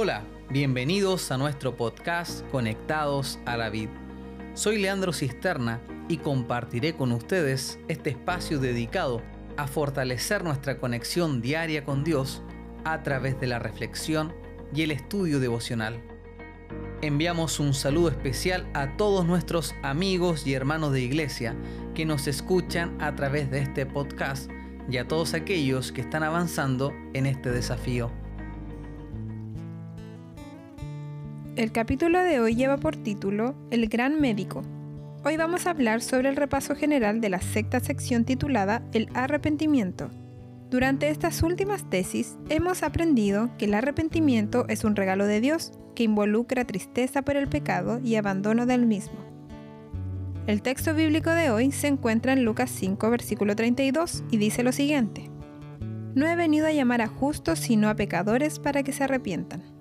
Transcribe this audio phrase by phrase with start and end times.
[0.00, 3.88] Hola, bienvenidos a nuestro podcast Conectados a la Vid.
[4.54, 9.22] Soy Leandro Cisterna y compartiré con ustedes este espacio dedicado
[9.56, 12.44] a fortalecer nuestra conexión diaria con Dios
[12.84, 14.32] a través de la reflexión
[14.72, 16.00] y el estudio devocional.
[17.02, 21.56] Enviamos un saludo especial a todos nuestros amigos y hermanos de iglesia
[21.96, 24.48] que nos escuchan a través de este podcast
[24.88, 28.12] y a todos aquellos que están avanzando en este desafío.
[31.58, 34.62] El capítulo de hoy lleva por título El Gran Médico.
[35.24, 40.08] Hoy vamos a hablar sobre el repaso general de la sexta sección titulada El Arrepentimiento.
[40.70, 46.04] Durante estas últimas tesis hemos aprendido que el arrepentimiento es un regalo de Dios que
[46.04, 49.18] involucra tristeza por el pecado y abandono del mismo.
[50.46, 54.70] El texto bíblico de hoy se encuentra en Lucas 5, versículo 32 y dice lo
[54.70, 55.28] siguiente.
[56.14, 59.77] No he venido a llamar a justos sino a pecadores para que se arrepientan.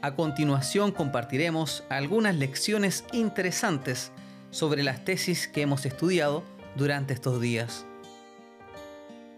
[0.00, 4.12] A continuación compartiremos algunas lecciones interesantes
[4.52, 6.44] sobre las tesis que hemos estudiado
[6.76, 7.84] durante estos días.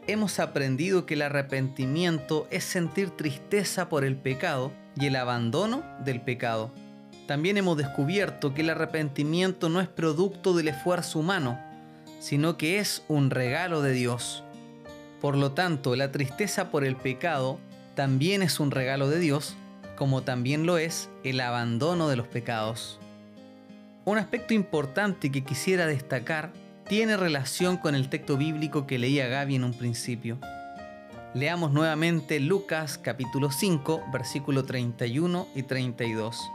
[0.07, 6.21] Hemos aprendido que el arrepentimiento es sentir tristeza por el pecado y el abandono del
[6.21, 6.71] pecado.
[7.27, 11.59] También hemos descubierto que el arrepentimiento no es producto del esfuerzo humano,
[12.19, 14.45] sino que es un regalo de Dios.
[15.23, 17.59] Por lo tanto, la tristeza por el pecado
[17.95, 19.57] también es un regalo de Dios,
[20.01, 22.99] como también lo es el abandono de los pecados.
[24.07, 26.55] Un aspecto importante que quisiera destacar
[26.89, 30.39] tiene relación con el texto bíblico que leía Gaby en un principio.
[31.35, 36.51] Leamos nuevamente Lucas capítulo 5, versículo 31 y 32.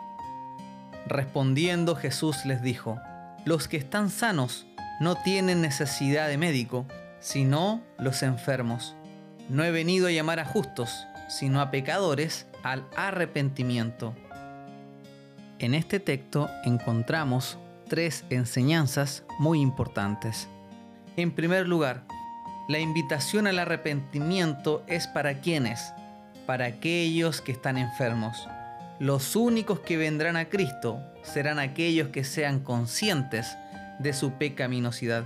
[1.06, 3.00] Respondiendo Jesús les dijo,
[3.46, 4.66] Los que están sanos
[5.00, 6.88] no tienen necesidad de médico,
[7.20, 8.96] sino los enfermos.
[9.50, 14.16] No he venido a llamar a justos, sino a pecadores al arrepentimiento.
[15.60, 20.48] En este texto encontramos tres enseñanzas muy importantes.
[21.16, 22.04] En primer lugar,
[22.68, 25.94] la invitación al arrepentimiento es para quienes,
[26.48, 28.48] para aquellos que están enfermos.
[28.98, 33.56] Los únicos que vendrán a Cristo serán aquellos que sean conscientes
[34.00, 35.26] de su pecaminosidad.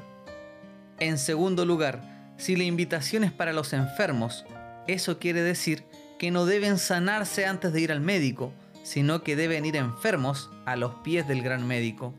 [1.00, 2.02] En segundo lugar,
[2.36, 4.46] si la invitación es para los enfermos,
[4.88, 5.86] eso quiere decir
[6.20, 8.52] que no deben sanarse antes de ir al médico,
[8.84, 12.14] sino que deben ir enfermos a los pies del gran médico.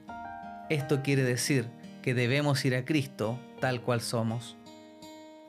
[0.70, 1.68] Esto quiere decir
[2.02, 4.56] que debemos ir a Cristo tal cual somos.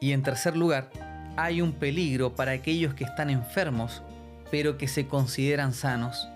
[0.02, 0.92] Y en tercer lugar,
[1.38, 4.04] hay un peligro para aquellos que están enfermos,
[4.52, 6.28] pero que se consideran sanos,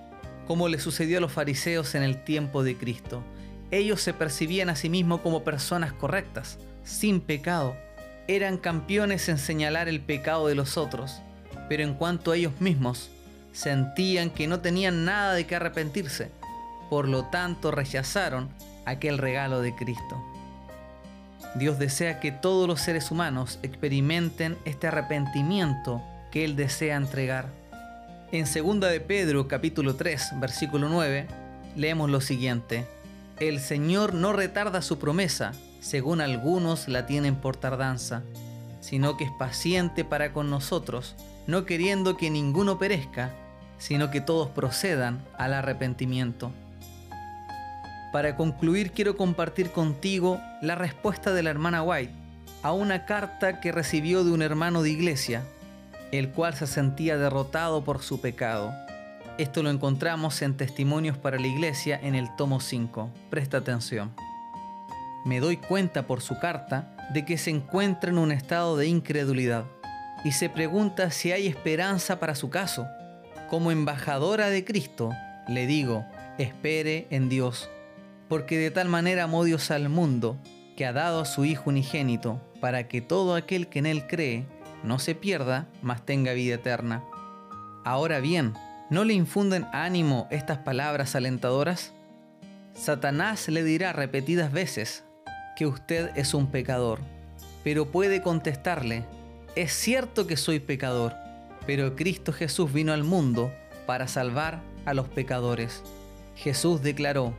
[0.48, 3.24] como le sucedió a los fariseos en el tiempo de Cristo.
[3.72, 7.76] Ellos se percibían a sí mismos como personas correctas, sin pecado.
[8.30, 11.22] Eran campeones en señalar el pecado de los otros,
[11.70, 13.10] pero en cuanto a ellos mismos,
[13.54, 16.30] sentían que no tenían nada de qué arrepentirse.
[16.90, 18.50] Por lo tanto, rechazaron
[18.86, 20.24] aquel regalo de Cristo.
[21.56, 27.48] Dios desea que todos los seres humanos experimenten este arrepentimiento que Él desea entregar.
[28.32, 31.28] En 2 de Pedro capítulo 3 versículo 9
[31.78, 32.86] leemos lo siguiente.
[33.40, 38.24] El Señor no retarda su promesa, según algunos la tienen por tardanza,
[38.82, 41.16] sino que es paciente para con nosotros,
[41.48, 43.32] no queriendo que ninguno perezca,
[43.78, 46.52] sino que todos procedan al arrepentimiento.
[48.12, 52.14] Para concluir quiero compartir contigo la respuesta de la hermana White
[52.64, 55.44] a una carta que recibió de un hermano de iglesia,
[56.12, 58.74] el cual se sentía derrotado por su pecado.
[59.38, 63.10] Esto lo encontramos en Testimonios para la Iglesia en el tomo 5.
[63.30, 64.14] Presta atención.
[65.26, 69.66] Me doy cuenta por su carta de que se encuentra en un estado de incredulidad
[70.26, 72.86] y se pregunta si hay esperanza para su caso.
[73.50, 75.12] Como embajadora de Cristo,
[75.48, 76.06] le digo,
[76.38, 77.70] espere en Dios
[78.28, 80.38] porque de tal manera amó Dios al mundo,
[80.76, 84.46] que ha dado a su Hijo unigénito, para que todo aquel que en Él cree
[84.84, 87.04] no se pierda, mas tenga vida eterna.
[87.84, 88.54] Ahora bien,
[88.90, 91.94] ¿no le infunden ánimo estas palabras alentadoras?
[92.74, 95.04] Satanás le dirá repetidas veces
[95.56, 97.00] que usted es un pecador,
[97.64, 99.06] pero puede contestarle,
[99.56, 101.14] es cierto que soy pecador,
[101.66, 103.52] pero Cristo Jesús vino al mundo
[103.86, 105.82] para salvar a los pecadores.
[106.36, 107.34] Jesús declaró,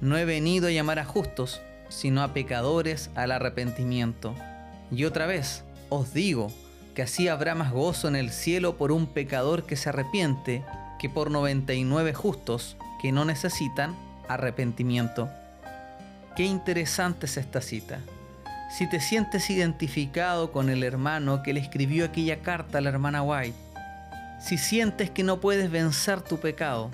[0.00, 4.34] no he venido a llamar a justos, sino a pecadores al arrepentimiento.
[4.90, 6.52] Y otra vez, os digo,
[6.94, 10.62] que así habrá más gozo en el cielo por un pecador que se arrepiente
[10.98, 13.96] que por 99 justos que no necesitan
[14.28, 15.28] arrepentimiento.
[16.36, 18.00] Qué interesante es esta cita.
[18.72, 23.22] Si te sientes identificado con el hermano que le escribió aquella carta a la hermana
[23.22, 23.54] White,
[24.40, 26.90] si sientes que no puedes vencer tu pecado,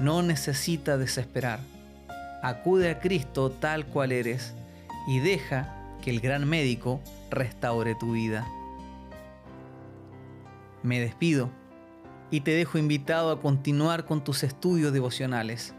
[0.00, 1.60] no necesitas desesperar.
[2.42, 4.54] Acude a Cristo tal cual eres
[5.06, 8.46] y deja que el gran médico restaure tu vida.
[10.82, 11.50] Me despido
[12.30, 15.74] y te dejo invitado a continuar con tus estudios devocionales.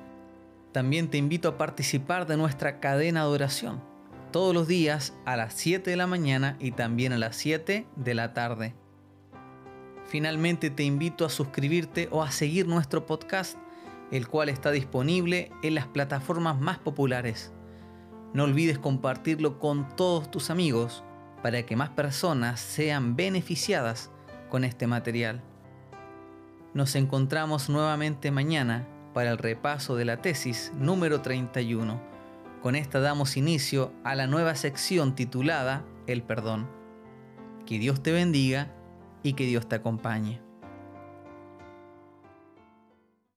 [0.72, 3.95] También te invito a participar de nuestra cadena de oración,
[4.32, 8.14] todos los días a las 7 de la mañana y también a las 7 de
[8.14, 8.76] la tarde.
[10.06, 13.58] Finalmente te invito a suscribirte o a seguir nuestro podcast,
[14.12, 17.52] el cual está disponible en las plataformas más populares.
[18.34, 21.04] No olvides compartirlo con todos tus amigos
[21.42, 24.12] para que más personas sean beneficiadas
[24.50, 25.42] con este material.
[26.74, 32.15] Nos encontramos nuevamente mañana para el repaso de la tesis número 31.
[32.66, 36.68] Con esta damos inicio a la nueva sección titulada El perdón.
[37.68, 38.74] Que Dios te bendiga
[39.22, 40.42] y que Dios te acompañe.